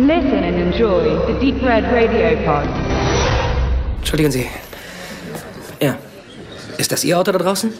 [0.00, 2.66] Listen and enjoy the Deep Red Radio Pod.
[3.98, 4.46] Entschuldigen Sie.
[5.78, 5.94] Ja.
[6.78, 7.70] Ist das Ihr Auto da draußen?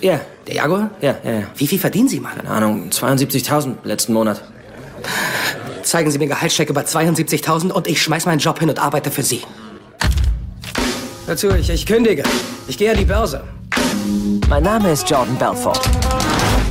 [0.00, 0.20] Ja.
[0.46, 0.90] Der Jaguar?
[1.02, 1.42] Ja, ja, ja.
[1.54, 2.36] Wie viel verdienen Sie, Mann?
[2.36, 4.42] Keine Ahnung, 72.000 letzten Monat.
[5.82, 9.22] Zeigen Sie mir Gehaltscheck über 72.000 und ich schmeiß meinen Job hin und arbeite für
[9.22, 9.42] Sie.
[11.26, 12.22] Dazu, ich, ich kündige.
[12.68, 13.44] Ich gehe an die Börse.
[14.48, 15.80] Mein Name ist Jordan Belfort.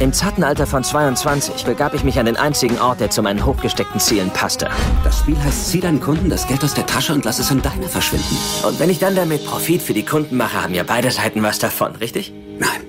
[0.03, 3.45] Im zarten Alter von 22 begab ich mich an den einzigen Ort, der zu meinen
[3.45, 4.67] hochgesteckten Zielen passte.
[5.05, 7.61] Das Spiel heißt, zieh deinen Kunden das Geld aus der Tasche und lass es in
[7.61, 8.37] deine verschwinden.
[8.67, 11.57] Und wenn ich dann damit Profit für die Kunden mache, haben ja beide Seiten was
[11.57, 12.33] davon, richtig?
[12.59, 12.81] Nein.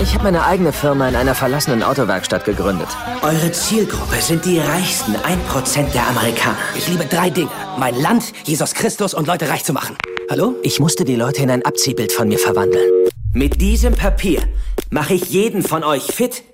[0.00, 2.88] Ich habe meine eigene Firma in einer verlassenen Autowerkstatt gegründet.
[3.22, 6.58] Eure Zielgruppe sind die reichsten 1% der Amerikaner.
[6.76, 7.50] Ich liebe drei Dinge.
[7.76, 9.96] Mein Land, Jesus Christus und Leute reich zu machen.
[10.30, 10.54] Hallo?
[10.62, 13.04] Ich musste die Leute in ein Abziehbild von mir verwandeln.
[13.36, 14.42] Mit diesem Papier
[14.90, 16.44] mache ich jeden von euch fit,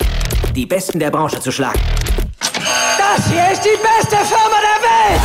[0.57, 1.79] die Besten der Branche zu schlagen.
[2.39, 5.21] Das hier ist die beste Firma der Welt!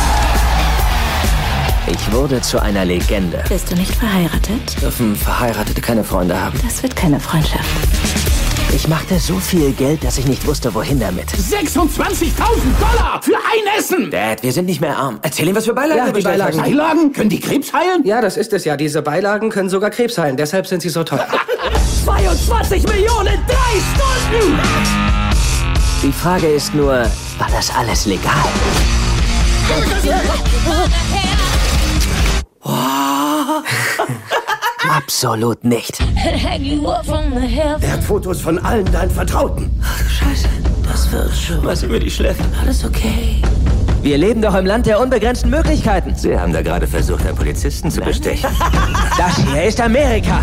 [1.86, 3.42] Ich wurde zu einer Legende.
[3.48, 4.82] Bist du nicht verheiratet?
[4.82, 6.60] Dürfen Verheiratete keine Freunde haben?
[6.62, 7.64] Das wird keine Freundschaft.
[8.76, 11.30] Ich machte so viel Geld, dass ich nicht wusste, wohin damit.
[11.30, 11.88] 26.000
[12.78, 14.10] Dollar für ein Essen!
[14.10, 15.18] Dad, wir sind nicht mehr arm.
[15.22, 16.58] Erzähl ihm, was für Beilagen Ja, wir die Beilagen.
[16.58, 17.12] Beilagen?
[17.14, 18.04] Können die Krebs heilen?
[18.04, 18.76] Ja, das ist es ja.
[18.76, 20.36] Diese Beilagen können sogar Krebs heilen.
[20.36, 21.26] Deshalb sind sie so teuer.
[22.04, 24.60] 22 Millionen, drei Stunden!
[26.02, 28.44] Die Frage ist nur, war das alles legal?
[34.90, 35.98] Absolut nicht.
[37.80, 39.70] Er hat Fotos von allen deinen Vertrauten.
[40.84, 41.64] Das wird schon.
[41.64, 42.42] Was über die Schläfe.
[42.60, 43.42] Alles okay.
[44.02, 46.14] Wir leben doch im Land der unbegrenzten Möglichkeiten.
[46.14, 48.50] Sie haben da gerade versucht, einen Polizisten zu bestechen.
[49.16, 50.38] Das hier ist Amerika.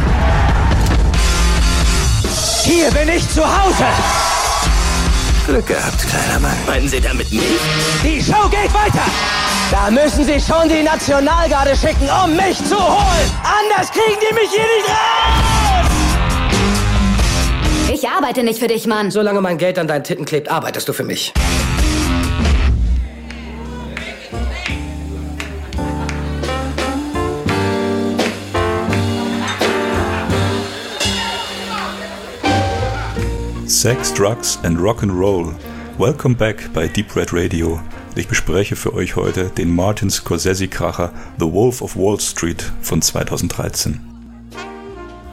[2.63, 3.85] Hier bin ich zu Hause.
[5.45, 6.58] Glück gehabt, kleiner Mann.
[6.66, 7.44] Meinen Sie damit mich?
[8.03, 9.03] Die Show geht weiter.
[9.72, 13.31] Da müssen Sie schon die Nationalgarde schicken, um mich zu holen.
[13.44, 15.84] Anders kriegen die mich hier nicht raus.
[17.94, 19.12] Ich arbeite nicht für dich, Mann.
[19.12, 21.34] Solange mein Geld an deinen Titten klebt, arbeitest du für mich.
[33.83, 35.53] Sex, Drugs and Rock'n'Roll.
[35.97, 37.81] Welcome back bei Deep Red Radio.
[38.16, 44.12] Ich bespreche für euch heute den Martin Scorsese-Kracher The Wolf of Wall Street von 2013.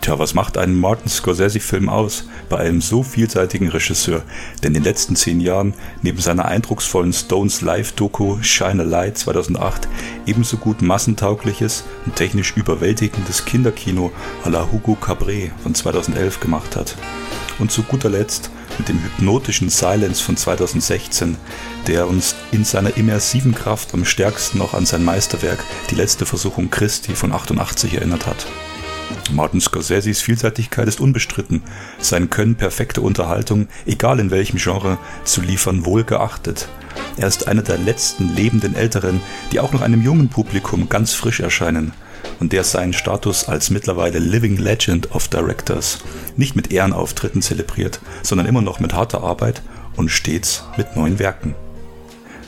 [0.00, 4.22] Tja, was macht einen Martin Scorsese-Film aus bei einem so vielseitigen Regisseur,
[4.62, 9.88] der in den letzten zehn Jahren neben seiner eindrucksvollen Stones Live-Doku Shine a Light 2008
[10.24, 14.10] ebenso gut massentaugliches und technisch überwältigendes Kinderkino
[14.42, 16.96] à la Hugo Cabret von 2011 gemacht hat.
[17.58, 21.36] Und zu guter Letzt mit dem hypnotischen Silence von 2016,
[21.86, 26.70] der uns in seiner immersiven Kraft am stärksten noch an sein Meisterwerk Die letzte Versuchung
[26.70, 28.46] Christi von 88 erinnert hat.
[29.32, 31.62] Martin Scorseses Vielseitigkeit ist unbestritten,
[31.98, 36.68] sein Können perfekte Unterhaltung, egal in welchem Genre, zu liefern wohlgeachtet.
[37.16, 39.20] Er ist einer der letzten lebenden Älteren,
[39.52, 41.92] die auch noch einem jungen Publikum ganz frisch erscheinen
[42.38, 45.98] und der seinen Status als mittlerweile Living Legend of Directors
[46.36, 49.62] nicht mit Ehrenauftritten zelebriert, sondern immer noch mit harter Arbeit
[49.96, 51.54] und stets mit neuen Werken.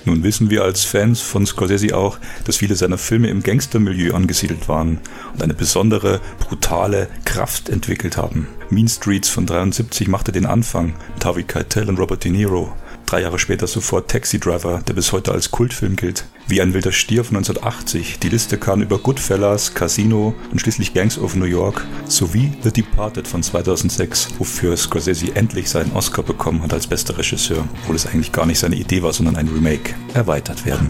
[0.05, 4.69] Nun wissen wir als Fans von Scorsese auch, dass viele seiner Filme im Gangstermilieu angesiedelt
[4.69, 4.99] waren
[5.33, 8.49] und eine besondere, brutale Kraft entwickelt haben.
[8.71, 12.73] Mean Streets von 73 machte den Anfang mit Harvey Keitel und Robert De Niro.
[13.07, 16.25] Drei Jahre später sofort Taxi Driver, der bis heute als Kultfilm gilt.
[16.47, 18.19] Wie ein wilder Stier von 1980.
[18.21, 23.29] Die Liste kam über Goodfellas, Casino und schließlich Gangs of New York sowie The Departed
[23.29, 28.33] von 2006, wofür Scorsese endlich seinen Oscar bekommen hat als bester Regisseur, obwohl es eigentlich
[28.33, 29.95] gar nicht seine Idee war, sondern ein Remake.
[30.15, 30.89] Erweitert werden.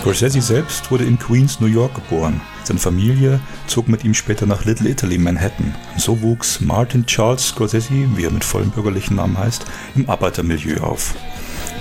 [0.00, 2.40] Scorsese selbst wurde in Queens, New York geboren.
[2.64, 5.74] Seine Familie zog mit ihm später nach Little Italy, Manhattan.
[5.92, 9.66] Und so wuchs Martin Charles Scorsese, wie er mit vollem bürgerlichen Namen heißt,
[9.96, 11.14] im Arbeitermilieu auf.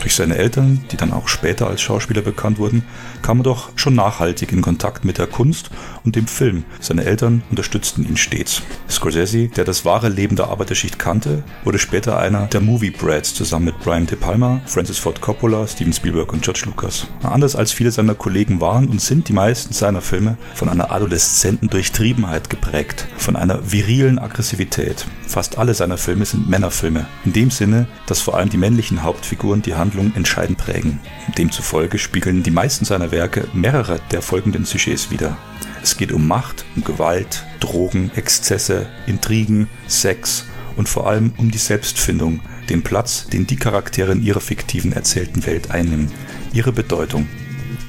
[0.02, 2.84] Durch seine Eltern, die dann auch später als Schauspieler bekannt wurden,
[3.22, 5.70] kam er doch schon nachhaltig in Kontakt mit der Kunst
[6.06, 6.64] und dem Film.
[6.80, 8.62] Seine Eltern unterstützten ihn stets.
[8.90, 13.66] Scorsese, der das wahre Leben der Arbeiterschicht kannte, wurde später einer der Movie Brads zusammen
[13.66, 17.08] mit Brian De Palma, Francis Ford Coppola, Steven Spielberg und George Lucas.
[17.24, 21.70] Anders als viele seiner Kollegen waren und sind die meisten seiner Filme von einer adoleszenten
[21.70, 25.06] Durchtriebenheit geprägt, von einer virilen Aggressivität.
[25.28, 29.62] Fast alle seiner Filme sind Männerfilme, in dem Sinne, dass vor allem die männlichen Hauptfiguren
[29.62, 31.00] die Handlung entscheidend prägen.
[31.38, 35.36] Demzufolge spiegeln die meisten seiner Werke mehrere der folgenden Sujets wider.
[35.82, 40.46] Es geht um Macht, um Gewalt, Drogen, Exzesse, Intrigen, Sex
[40.76, 45.44] und vor allem um die Selbstfindung, den Platz, den die Charaktere in ihrer fiktiven erzählten
[45.48, 46.12] Welt einnehmen,
[46.54, 47.28] ihre Bedeutung.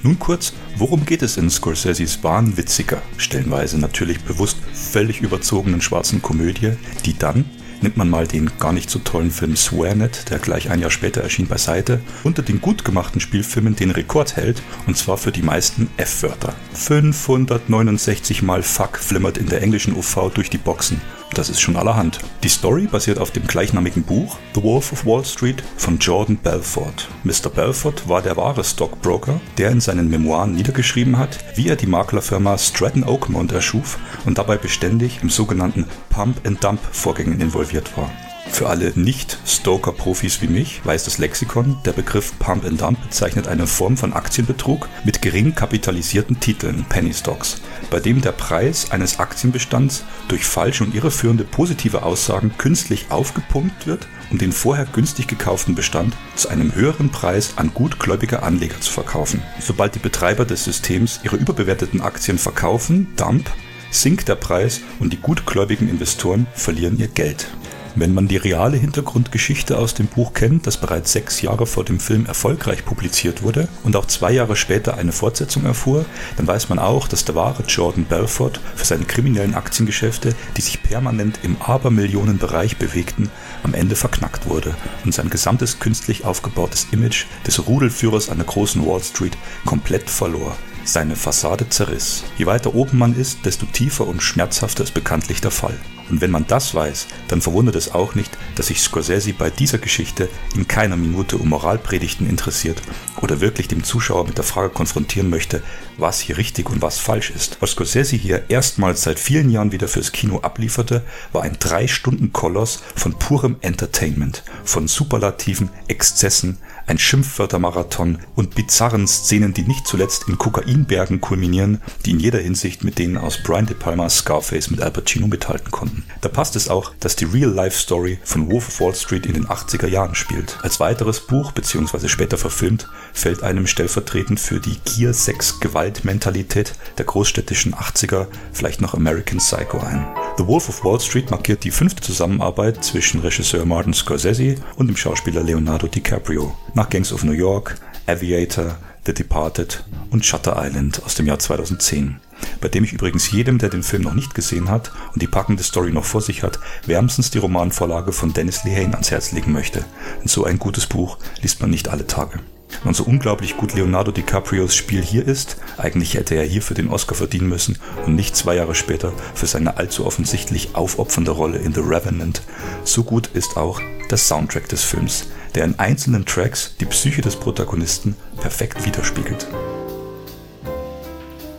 [0.03, 6.73] Nun kurz, worum geht es in Scorseses wahnwitziger, stellenweise natürlich bewusst völlig überzogenen schwarzen Komödie,
[7.05, 7.45] die dann,
[7.83, 11.21] nimmt man mal den gar nicht so tollen Film Swearnet, der gleich ein Jahr später
[11.23, 15.89] erschien, beiseite, unter den gut gemachten Spielfilmen den Rekord hält, und zwar für die meisten
[15.97, 16.55] F-Wörter.
[16.75, 21.01] 569 mal Fuck flimmert in der englischen UV durch die Boxen.
[21.35, 22.19] Das ist schon allerhand.
[22.43, 27.09] Die Story basiert auf dem gleichnamigen Buch The Wolf of Wall Street von Jordan Belfort.
[27.23, 27.49] Mr.
[27.49, 32.59] Belfort war der wahre Stockbroker, der in seinen Memoiren niedergeschrieben hat, wie er die Maklerfirma
[32.59, 38.11] Stratton Oakmont erschuf und dabei beständig im sogenannten Pump-and-Dump-Vorgängen involviert war.
[38.53, 43.67] Für alle Nicht-Stoker-Profis wie mich weiß das Lexikon, der Begriff Pump and Dump bezeichnet eine
[43.67, 50.05] Form von Aktienbetrug mit gering kapitalisierten Titeln, Penny Stocks, bei dem der Preis eines Aktienbestands
[50.29, 56.15] durch falsche und irreführende positive Aussagen künstlich aufgepumpt wird, um den vorher günstig gekauften Bestand
[56.37, 59.43] zu einem höheren Preis an gutgläubige Anleger zu verkaufen.
[59.59, 63.51] Sobald die Betreiber des Systems ihre überbewerteten Aktien verkaufen, Dump,
[63.91, 67.49] sinkt der Preis und die gutgläubigen Investoren verlieren ihr Geld.
[67.97, 71.99] Wenn man die reale Hintergrundgeschichte aus dem Buch kennt, das bereits sechs Jahre vor dem
[71.99, 76.05] Film erfolgreich publiziert wurde und auch zwei Jahre später eine Fortsetzung erfuhr,
[76.37, 80.83] dann weiß man auch, dass der wahre Jordan Belfort für seine kriminellen Aktiengeschäfte, die sich
[80.83, 83.29] permanent im Abermillionenbereich bewegten,
[83.65, 88.87] am Ende verknackt wurde und sein gesamtes künstlich aufgebautes Image des Rudelführers an der großen
[88.87, 90.57] Wall Street komplett verlor.
[90.85, 92.25] Seine Fassade zerriss.
[92.39, 95.79] Je weiter oben man ist, desto tiefer und schmerzhafter ist bekanntlich der Fall.
[96.11, 99.79] Und wenn man das weiß, dann verwundert es auch nicht, dass sich Scorsese bei dieser
[99.79, 102.83] Geschichte in keiner Minute um Moralpredigten interessiert
[103.21, 105.63] oder wirklich dem Zuschauer mit der Frage konfrontieren möchte,
[105.97, 107.59] was hier richtig und was falsch ist.
[107.61, 111.03] Was Scorsese hier erstmals seit vielen Jahren wieder fürs Kino ablieferte,
[111.33, 119.07] war ein drei Stunden Koloss von purem Entertainment, von superlativen Exzessen, ein Schimpfwörtermarathon und bizarren
[119.07, 123.67] Szenen, die nicht zuletzt in Kokainbergen kulminieren, die in jeder Hinsicht mit denen aus Brian
[123.67, 126.00] De Palmas Scarface mit Al Pacino mithalten konnten.
[126.21, 129.87] Da passt es auch, dass die Real-Life-Story von Wolf of Wall Street in den 80er
[129.87, 130.59] Jahren spielt.
[130.63, 138.27] Als weiteres Buch, beziehungsweise später verfilmt, fällt einem stellvertretend für die Gier-Sex-Gewalt-Mentalität der großstädtischen 80er
[138.53, 140.07] vielleicht noch American Psycho ein.
[140.39, 144.97] The Wolf of Wall Street markiert die fünfte Zusammenarbeit zwischen Regisseur Martin Scorsese und dem
[144.97, 146.57] Schauspieler Leonardo DiCaprio.
[146.75, 147.77] Nach Gangs of New York,
[148.07, 152.21] Aviator, The Departed und Shutter Island aus dem Jahr 2010
[152.61, 155.63] bei dem ich übrigens jedem, der den Film noch nicht gesehen hat und die packende
[155.63, 159.85] Story noch vor sich hat, wärmstens die Romanvorlage von Dennis Lehane ans Herz legen möchte.
[160.21, 162.41] Und so ein gutes Buch liest man nicht alle Tage.
[162.85, 167.15] Und so unglaublich gut Leonardo DiCaprios Spiel hier ist, eigentlich hätte er hierfür den Oscar
[167.15, 171.81] verdienen müssen und nicht zwei Jahre später für seine allzu offensichtlich aufopfernde Rolle in The
[171.81, 172.43] Revenant,
[172.85, 177.37] so gut ist auch der Soundtrack des Films, der in einzelnen Tracks die Psyche des
[177.37, 179.47] Protagonisten perfekt widerspiegelt.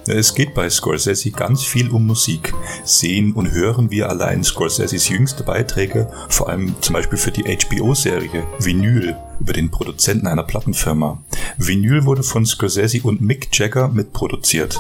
[0.07, 2.54] Es geht bei Scorsese ganz viel um Musik.
[2.83, 8.44] Sehen und hören wir allein Scorseses jüngste Beiträge, vor allem zum Beispiel für die HBO-Serie
[8.59, 11.23] Vinyl über den Produzenten einer Plattenfirma.
[11.57, 14.80] Vinyl wurde von Scorsese und Mick Jagger mitproduziert.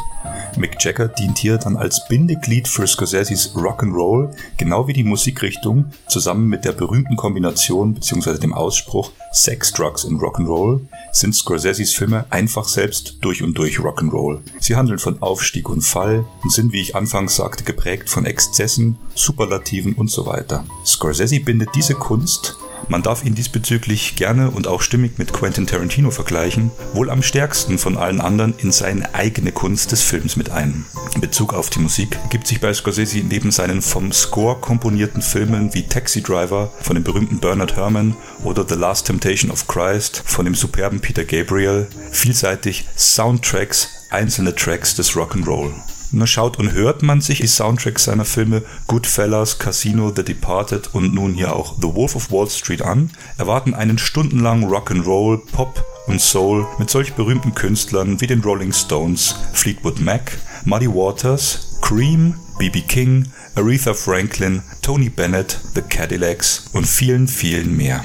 [0.57, 6.47] Mick Jagger dient hier dann als Bindeglied für Scorseses Rock'n'Roll, genau wie die Musikrichtung, zusammen
[6.47, 8.37] mit der berühmten Kombination bzw.
[8.37, 10.81] dem Ausspruch Sex, Drugs und Rock'n'Roll
[11.11, 14.39] sind Scorseses Filme einfach selbst durch und durch Rock'n'Roll.
[14.59, 18.97] Sie handeln von Aufstieg und Fall und sind, wie ich anfangs sagte, geprägt von Exzessen,
[19.15, 20.65] Superlativen und so weiter.
[20.85, 26.11] Scorsese bindet diese Kunst man darf ihn diesbezüglich gerne und auch stimmig mit Quentin Tarantino
[26.11, 30.85] vergleichen, wohl am stärksten von allen anderen in seine eigene Kunst des Films mit ein.
[31.15, 35.73] In Bezug auf die Musik gibt sich bei Scorsese neben seinen vom Score komponierten Filmen
[35.73, 40.45] wie Taxi Driver von dem berühmten Bernard Herrmann oder The Last Temptation of Christ von
[40.45, 45.71] dem superben Peter Gabriel vielseitig Soundtracks, einzelne Tracks des Rock'n'Roll.
[46.13, 51.13] Na, schaut und hört man sich die Soundtracks seiner Filme Goodfellas, Casino, The Departed und
[51.13, 56.19] nun hier auch The Wolf of Wall Street an, erwarten einen stundenlangen Rock'n'Roll, Pop und
[56.19, 62.81] Soul mit solch berühmten Künstlern wie den Rolling Stones, Fleetwood Mac, Muddy Waters, Cream, B.B.
[62.81, 68.03] King, Aretha Franklin, Tony Bennett, The Cadillacs und vielen, vielen mehr.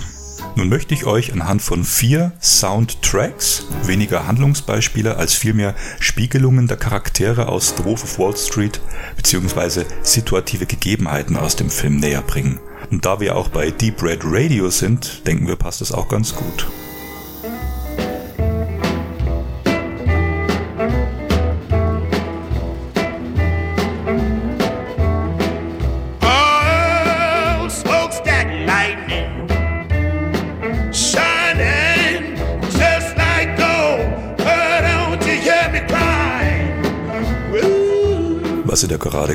[0.57, 7.49] Nun möchte ich euch anhand von vier Soundtracks, weniger Handlungsbeispiele als vielmehr Spiegelungen der Charaktere
[7.49, 8.81] aus The Wolf of Wall Street
[9.17, 9.85] bzw.
[10.03, 12.59] situative Gegebenheiten aus dem Film näher bringen.
[12.91, 16.35] Und da wir auch bei Deep Red Radio sind, denken wir, passt das auch ganz
[16.35, 16.67] gut.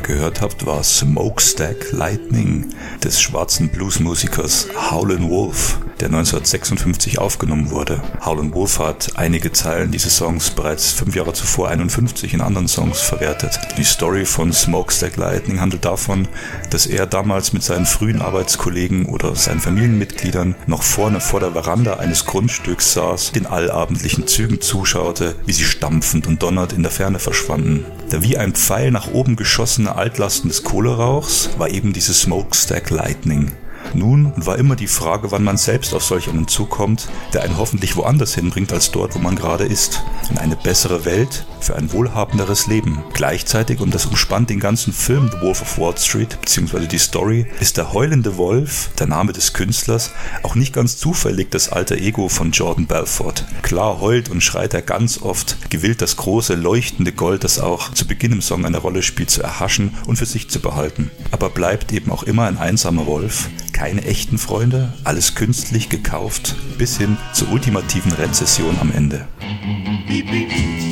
[0.02, 8.02] Gehört habt, war Smokestack Lightning des schwarzen Bluesmusikers Howlin' Wolf, der 1956 aufgenommen wurde.
[8.26, 13.00] Howlin' Wolf hat einige Zeilen dieses Songs bereits fünf Jahre zuvor 51 in anderen Songs
[13.00, 13.60] verwertet.
[13.78, 16.26] Die Story von Smokestack Lightning handelt davon,
[16.70, 21.98] dass er damals mit seinen frühen Arbeitskollegen oder seinen Familienmitgliedern noch vorne vor der Veranda
[21.98, 27.20] eines Grundstücks saß, den allabendlichen Zügen zuschaute, wie sie stampfend und donnernd in der Ferne
[27.20, 27.84] verschwanden.
[28.10, 33.52] Der wie ein Pfeil nach oben geschossene Altlasten des Kohlerauchs war eben dieses Smokestack Lightning.
[33.94, 37.58] Nun war immer die Frage, wann man selbst auf solch einen Zug kommt, der einen
[37.58, 40.02] hoffentlich woanders hinbringt als dort, wo man gerade ist.
[40.30, 43.02] In eine bessere Welt, für ein wohlhabenderes Leben.
[43.12, 47.46] Gleichzeitig, und das umspannt den ganzen Film The Wolf of Wall Street, beziehungsweise die Story,
[47.60, 50.10] ist der heulende Wolf, der Name des Künstlers,
[50.42, 53.44] auch nicht ganz zufällig das alter Ego von Jordan Belfort.
[53.62, 58.06] Klar heult und schreit er ganz oft, gewillt das große, leuchtende Gold, das auch zu
[58.06, 61.10] Beginn im Song eine Rolle spielt, zu erhaschen und für sich zu behalten.
[61.30, 66.98] Aber bleibt eben auch immer ein einsamer Wolf, keine echten Freunde, alles künstlich gekauft, bis
[66.98, 69.26] hin zur ultimativen Rezession am Ende.
[69.40, 70.91] I'm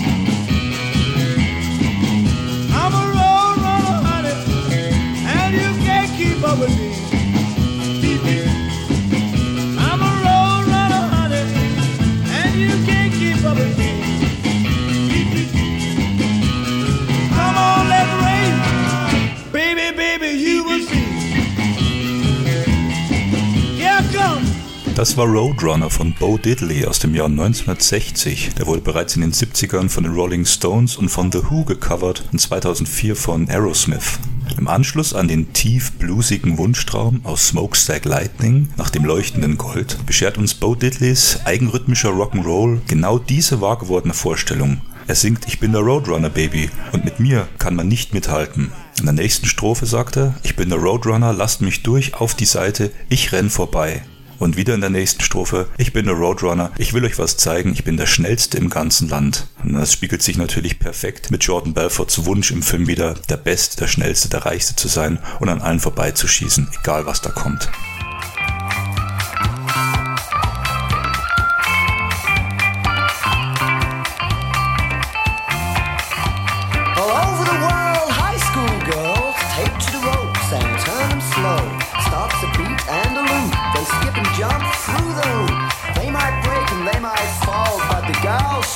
[25.01, 28.51] Das war Roadrunner von Bo Diddley aus dem Jahr 1960.
[28.59, 32.25] Der wurde bereits in den 70ern von den Rolling Stones und von The Who gecovert
[32.31, 34.19] und 2004 von Aerosmith.
[34.59, 40.37] Im Anschluss an den tief bluesigen Wunschtraum aus Smokestack Lightning nach dem leuchtenden Gold beschert
[40.37, 44.83] uns Bo Diddleys eigenrhythmischer Rock'n'Roll genau diese wahrgewordene Vorstellung.
[45.07, 48.71] Er singt Ich bin der Roadrunner Baby und mit mir kann man nicht mithalten.
[48.99, 52.45] In der nächsten Strophe sagt er, ich bin der Roadrunner, lasst mich durch auf die
[52.45, 54.03] Seite, ich renn vorbei.
[54.41, 57.73] Und wieder in der nächsten Strophe, ich bin der Roadrunner, ich will euch was zeigen,
[57.75, 59.47] ich bin der schnellste im ganzen Land.
[59.63, 63.77] Und das spiegelt sich natürlich perfekt mit Jordan Belforts Wunsch im Film wieder, der Beste,
[63.77, 67.69] der Schnellste, der Reichste zu sein und an allen vorbeizuschießen, egal was da kommt.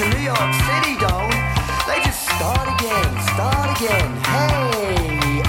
[0.00, 1.30] New York City don't.
[1.86, 4.10] They just start again, start again.
[4.24, 5.40] Hey.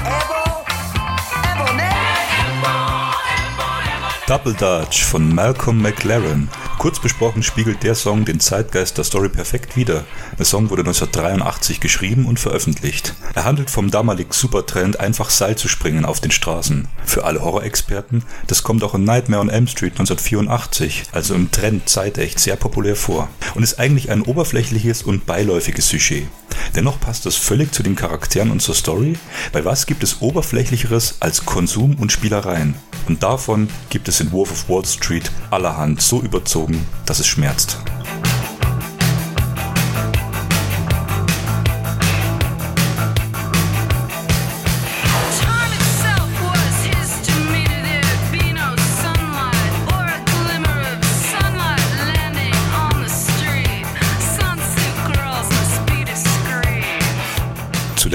[4.27, 6.47] Double Dutch von Malcolm McLaren.
[6.85, 10.03] Kurz besprochen spiegelt der Song den Zeitgeist der Story perfekt wider.
[10.37, 13.15] Der Song wurde 1983 geschrieben und veröffentlicht.
[13.33, 16.87] Er handelt vom damalig Supertrend, einfach Seil zu springen auf den Straßen.
[17.03, 21.89] Für alle Horrorexperten, das kommt auch in Nightmare on Elm Street 1984, also im Trend
[21.89, 23.29] zeitecht, sehr populär vor.
[23.55, 26.27] Und ist eigentlich ein oberflächliches und beiläufiges Sujet.
[26.75, 29.17] Dennoch passt das völlig zu den Charakteren und zur Story,
[29.53, 32.75] weil was gibt es oberflächlicheres als Konsum und Spielereien?
[33.07, 37.77] Und davon gibt es in Wolf of Wall Street allerhand so überzogen, dass es schmerzt.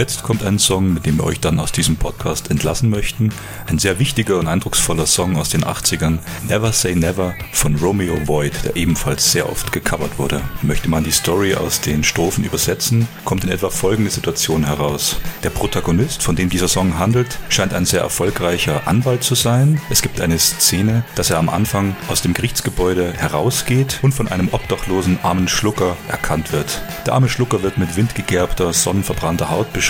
[0.00, 3.34] Zuletzt kommt ein Song, mit dem wir euch dann aus diesem Podcast entlassen möchten.
[3.66, 8.54] Ein sehr wichtiger und eindrucksvoller Song aus den 80ern, Never Say Never von Romeo Void,
[8.64, 10.40] der ebenfalls sehr oft gecovert wurde.
[10.62, 15.16] Möchte man die Story aus den Strophen übersetzen, kommt in etwa folgende Situation heraus.
[15.42, 19.82] Der Protagonist, von dem dieser Song handelt, scheint ein sehr erfolgreicher Anwalt zu sein.
[19.90, 24.48] Es gibt eine Szene, dass er am Anfang aus dem Gerichtsgebäude herausgeht und von einem
[24.50, 26.80] obdachlosen armen Schlucker erkannt wird.
[27.04, 29.89] Der arme Schlucker wird mit windgegerbter, sonnenverbrannter Haut beschrieben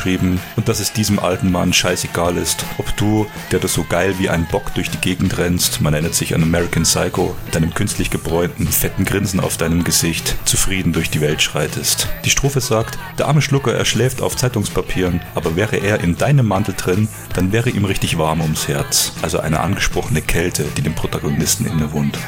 [0.56, 4.30] und dass es diesem alten Mann scheißegal ist, ob du, der du so geil wie
[4.30, 8.10] ein Bock durch die Gegend rennst, man erinnert sich an American Psycho, mit deinem künstlich
[8.10, 12.08] gebräunten, fetten Grinsen auf deinem Gesicht, zufrieden durch die Welt schreitest.
[12.24, 16.46] Die Strophe sagt, der arme Schlucker, er schläft auf Zeitungspapieren, aber wäre er in deinem
[16.46, 19.12] Mantel drin, dann wäre ihm richtig warm ums Herz.
[19.22, 22.18] Also eine angesprochene Kälte, die dem Protagonisten innewohnt.